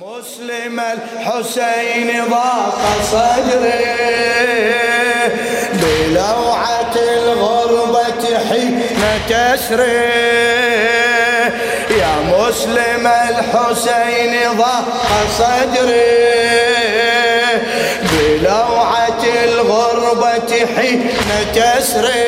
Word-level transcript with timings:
مسلم 0.00 0.80
الحسين 0.80 2.24
ضاق 2.30 2.78
صدري 3.02 3.94
بلوعة 5.72 6.94
الغربة 6.96 8.38
حين 8.50 8.82
تسري 9.28 9.86
يا 12.00 12.14
مسلم 12.28 13.06
الحسين 13.06 14.52
ضاق 14.58 14.86
صدري 15.38 16.16
بلوعة 18.12 19.22
الغربة 19.44 20.66
حين 20.76 21.10
تسري 21.54 22.24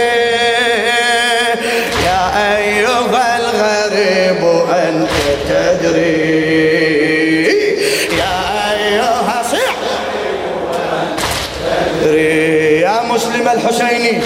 يا 2.07 2.57
أيها 2.57 3.39
الغريب 3.39 4.43
أنت 4.71 5.11
تدري. 5.49 7.18
الحسيني 13.53 14.23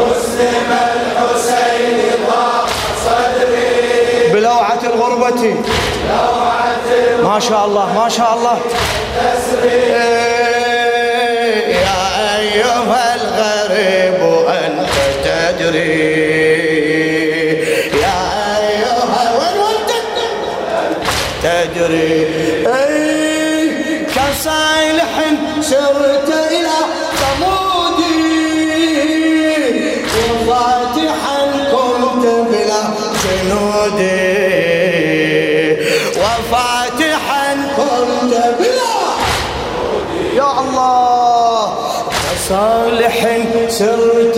مسلم 0.00 0.70
الحسيني 0.94 2.10
ضاق 2.26 2.68
صدري 3.04 4.32
بلوعة 4.32 4.78
الغربة. 4.84 5.42
لوعة 6.08 6.86
ما 7.22 7.40
شاء 7.40 7.64
الله 7.66 7.92
ما 7.92 8.08
شاء 8.08 8.34
الله. 8.34 8.58
تسري 9.16 9.90
يا 11.70 12.02
أيها 12.38 13.14
الغريب 13.14 14.20
أنت 14.48 14.88
تدري 15.24 16.12
يا 18.02 18.20
أيها 18.58 19.20
تدري 21.42 22.12
سرت 25.62 26.41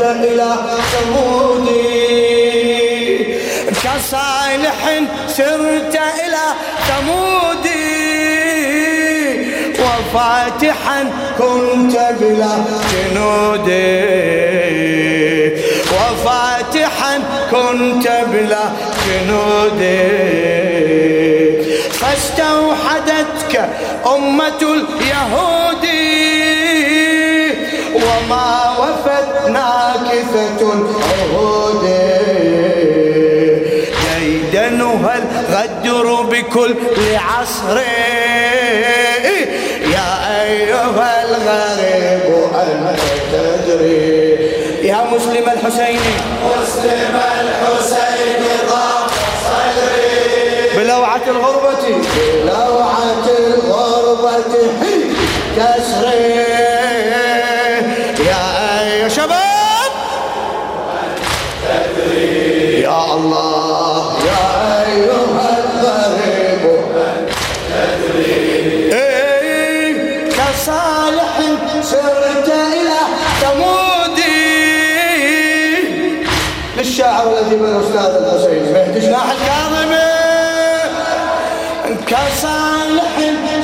إلى 0.05 0.56
ثمودي 0.92 1.84
كصالح 3.84 4.80
سرت 5.28 5.94
إلى 6.24 6.44
ثمودي 6.88 7.84
وفاتحا 9.80 11.00
كنت 11.38 11.97
بلا 12.20 12.55
جنودي 12.92 13.94
وفاتحا 15.92 17.14
كنت 17.50 18.06
بلا 18.32 18.64
جنود. 19.06 19.82
فاستوحدتك 21.92 23.55
أمة 24.06 24.62
اليهود. 24.62 25.84
وما 28.25 28.78
وفت 28.78 29.48
ناكثة 29.48 30.61
العهود 30.72 31.84
ديدنها 34.19 35.14
الغدر 35.19 36.22
بكل 36.22 36.75
عصر. 37.16 37.78
يا 39.94 40.42
أيها 40.42 41.25
الغريب 41.25 42.27
أنت 42.55 43.00
تدري 43.33 44.34
يا 44.83 45.05
مسلم 45.12 45.48
الحسيني. 45.48 46.15
مسلم 46.44 47.21
الحسيني 47.41 48.54
ضاق 48.71 49.10
صدري. 49.44 50.84
بلوعة 50.84 51.25
الغربة. 51.27 51.84
بلوعة 52.44 53.27
الغربة. 53.38 54.54
كسري. 55.56 56.73
للشاعر 76.94 77.27
الذي 77.38 77.56
من 77.56 77.81
أستاذ 77.81 78.12
الحسين 78.22 78.72
مهدي. 78.72 79.00
جناح 79.00 79.27
الكاظمي 79.31 80.15
كصالح 82.06 83.15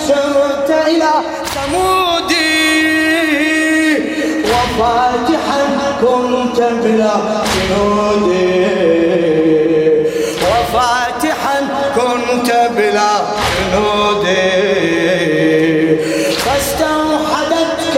سرت 0.09 0.71
إلى 0.87 1.11
ثمودي 1.55 2.41
وفاتحا 4.45 5.63
كنت 6.01 6.59
بلا 6.61 7.17
جنودي 7.55 8.67
وفاتحا 10.43 11.59
كنت 11.95 12.51
بلا 12.77 13.13
جنودي 13.59 14.51
فاستوحدتك 16.37 17.97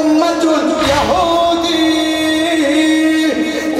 أمة 0.00 0.42
اليهود. 0.42 1.40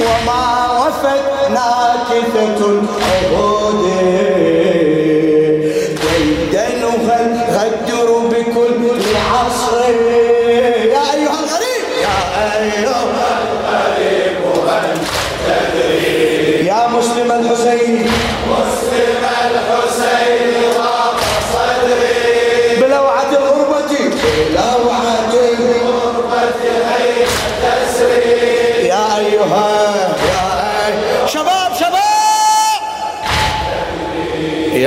وما 0.01 0.60
وفت 0.91 1.49
ناكثة 1.49 2.65
العهود 2.65 3.85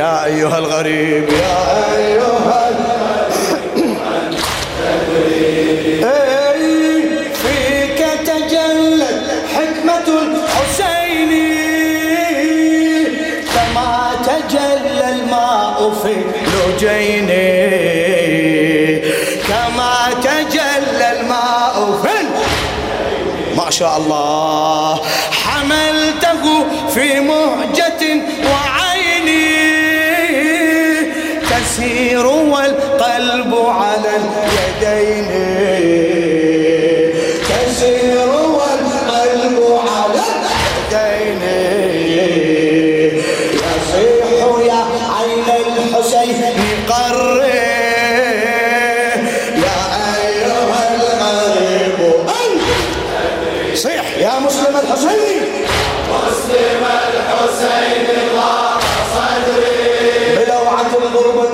يا 0.05 0.25
أيها 0.25 0.59
الغريب 0.59 1.29
يا 1.29 1.97
أيها 1.97 2.71
إيه، 6.05 7.33
فيك 7.33 8.01
تجلت 8.27 9.25
حكمة 9.55 10.09
الحسين؟ 10.23 11.31
كما 13.55 14.11
تجلى 14.27 15.09
الماء 15.09 15.93
في 16.03 16.15
لجين 16.53 17.29
كما 19.49 19.97
تجلى 20.23 21.21
الماء 21.21 21.99
في 22.03 22.15
ما 23.57 23.71
شاء 23.71 23.97
الله 23.97 25.01
حملته 25.45 26.67
في 26.95 27.21
مهجة 27.21 27.74
بلوعة 60.95 61.13
الغربة 61.13 61.54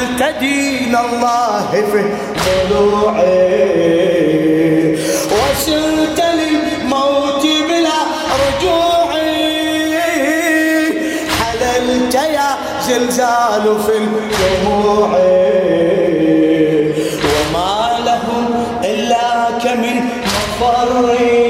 حملت 0.00 0.22
دين 0.40 0.96
الله 0.96 1.70
في 1.92 2.04
ضلوعي 2.70 3.60
وسرت 5.32 6.20
للموت 6.40 7.44
بلا 7.68 8.00
رجوع. 8.42 9.10
حللت 11.40 12.14
يا 12.14 12.50
زلزال 12.86 13.64
في 13.86 13.94
الجموع. 13.96 15.10
وما 17.24 17.76
لهم 18.04 18.44
إلا 18.84 19.28
كمن 19.62 19.98
مفر. 20.24 21.49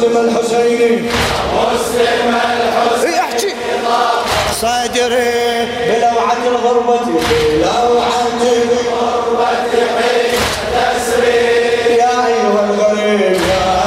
مسلم 0.00 0.16
الحسيني. 0.16 1.02
مسلم 1.52 2.34
الحسين 2.34 3.14
احكي. 3.14 3.54
صدري 4.52 5.66
بلوعة 5.88 6.42
الغربة 6.46 7.00
بلوعة 7.06 8.26
غربة 9.00 9.72
حين 9.96 10.32
تسري 10.72 11.96
يا 11.96 12.26
أيها 12.26 12.64
الغريب 12.70 13.32
يا 13.32 13.79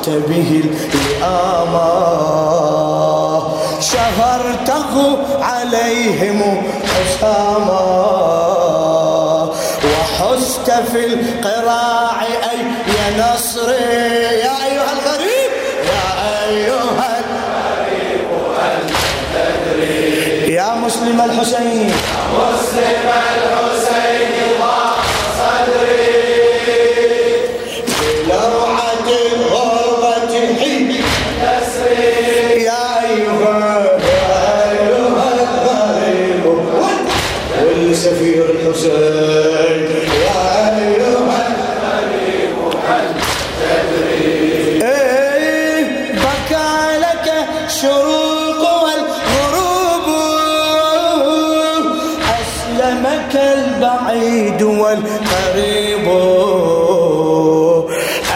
قرعت 0.00 0.08
به 0.28 0.62
الإئامة 0.64 1.90
شهرته 3.80 4.92
عليهم 5.42 6.62
حساما. 6.84 7.84
وحست 9.84 10.70
في 10.92 11.06
القراع 11.06 12.22
أي 12.22 12.58
يا 12.96 13.06
نصر 13.18 13.68
يا 13.70 14.56
أيها 14.66 14.92
الغريب 14.96 15.52
يا 15.92 16.06
أيها 16.48 17.10
الغريب 17.68 18.20
يا 20.48 20.74
مسلم 20.74 21.20
الحسين 21.20 21.92
مسلم 22.34 23.06
الحسين. 23.34 23.79
الشروق 47.70 48.62
والغروب 48.82 50.06
أسلمك 52.40 53.34
البعيد 53.34 54.62
والقريب. 54.62 56.06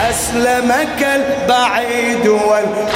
أسلمك 0.09 1.01
البعيد 1.03 2.27
والقريب. 2.27 2.94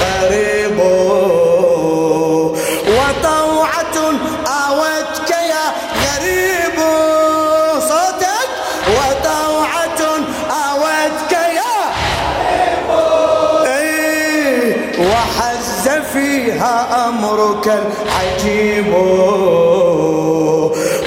أمرك 17.08 17.66
العجيب. 17.68 18.94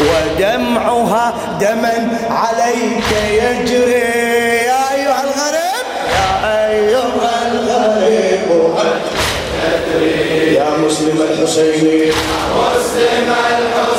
ودمعها 0.01 1.27
دما 1.61 1.97
عليك 2.31 3.11
يجري. 3.33 4.09
يا 4.71 4.83
أيها 4.95 5.21
الغريب. 5.25 5.87
يا 6.15 6.31
أيها 6.71 7.35
الغريب. 7.53 8.49
يا 10.57 10.69
مسلم 10.87 11.19
الحسيني 11.31 12.01
مسلم 12.57 13.29
الحسين. 13.29 13.92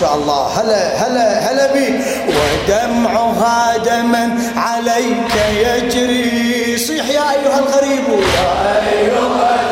شاء 0.00 0.14
الله 0.14 0.42
هلا 0.60 0.82
هلا 1.02 1.28
هلا 1.46 1.66
بي 1.72 1.88
ودمعها 2.36 3.76
دما 3.76 4.24
عليك 4.56 5.32
يجري 5.66 6.78
صيح 6.78 7.04
يا 7.08 7.24
أيها 7.34 7.58
الغريب 7.58 8.04
يا 8.08 8.52
أيها 8.92 9.26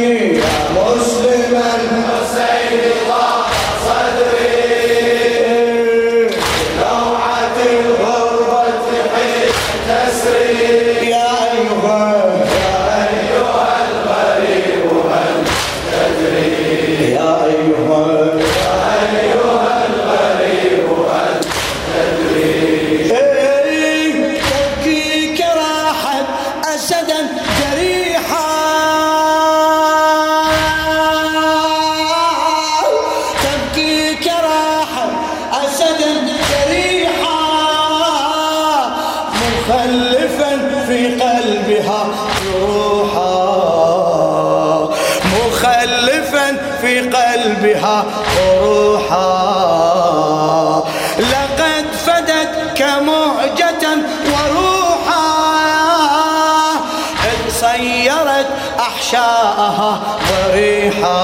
غيرت 57.71 58.47
أحشاءها 58.79 60.01
ضريحا 60.31 61.21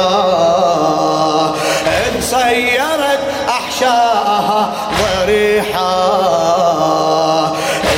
انصيرت 2.15 3.21
أحشاءها 3.49 4.73
ضريحا 5.03 5.97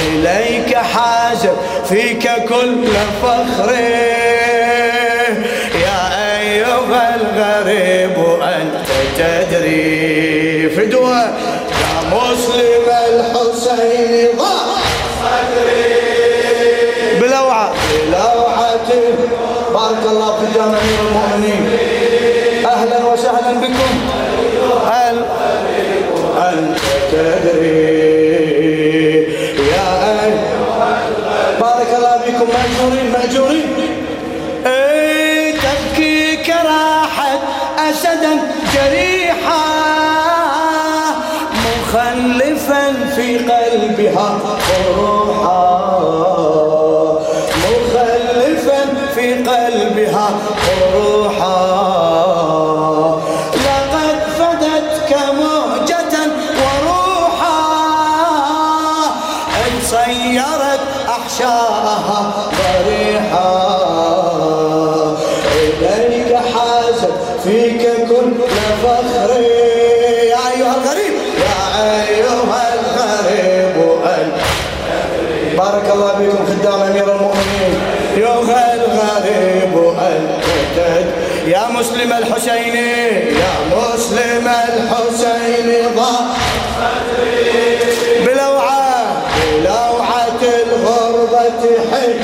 إليك 0.06 0.76
حاجب 0.76 1.56
فيك 1.88 2.30
كل 2.48 2.86
فخرين 3.22 4.17
بارك 19.74 20.02
الله 20.10 20.36
في 20.38 20.46
جامع 20.54 20.78
المؤمنين. 21.00 21.62
أهلا 22.66 23.12
وسهلا 23.12 23.52
بكم. 23.60 23.92
هل 24.86 25.24
أنت 26.38 26.78
تدري 27.12 28.07
وروحه 50.96 51.57
يا 81.68 81.74
مسلم 81.74 82.12
الحسيني 82.12 82.90
يا 83.40 83.54
مسلم 83.76 84.48
الحسيني 84.48 85.80
ضاع. 85.96 86.26
بلوعة 88.26 89.22
بلوعة 89.54 90.40
الغربة 90.42 91.62
حل 91.92 92.14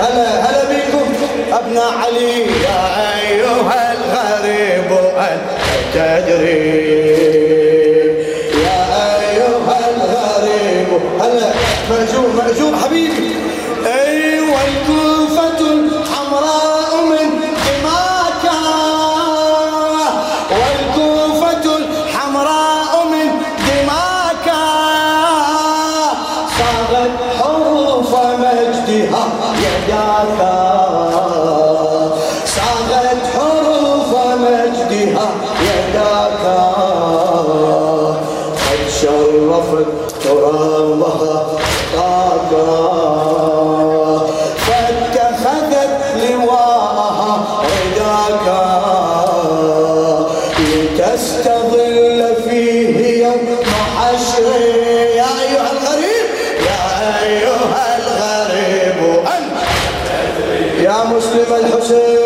هلا 0.00 0.28
هلا 0.44 0.64
بكم 0.64 1.08
أبناء 1.52 1.92
علي. 1.98 2.40
يا 2.40 2.82
أيها 3.20 3.92
الغريب 3.92 4.92
أن 5.18 5.38
تدري 5.94 6.68
يا 8.64 8.82
أيها 9.20 9.78
الغريب 9.94 10.90
هلا 11.20 11.50
مأجور 11.90 12.30
مأجور 12.36 12.76
حبيبي. 12.76 13.30
أيوة 13.86 14.58
الكل. 14.68 15.17
ظل 51.78 52.34
فيه 52.48 53.24
يوم 53.24 53.46
حشر. 53.96 54.42
يا 55.16 55.30
أيها 55.42 55.68
الغريب 55.72 56.26
أنت 59.36 59.56
يا 60.84 60.98
يا 60.98 61.04
مسلم 61.04 61.50
الحسين. 61.60 62.18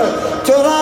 Turn 0.00 0.64
on. 0.64 0.79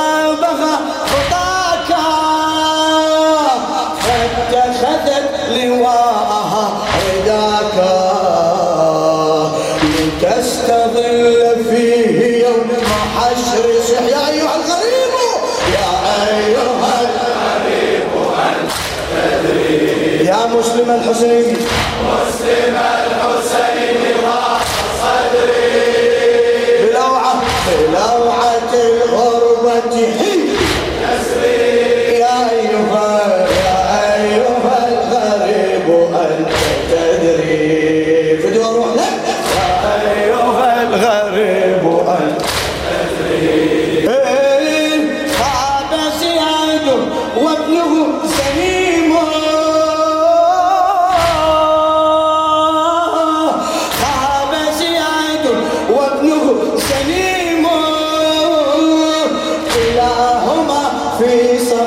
يا 32.19 32.51
أيها 32.51 33.18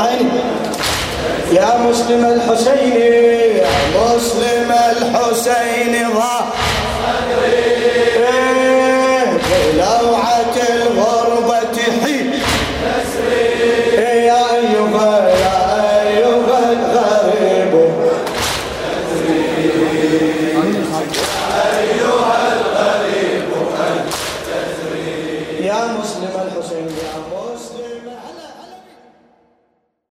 العين 0.00 0.28
يا 1.52 1.78
مسلم 1.78 2.24
الحسين 2.24 2.96
يا 2.96 3.68
مسلم 4.16 4.72
الحسين 4.72 5.94
ظهري 6.14 7.79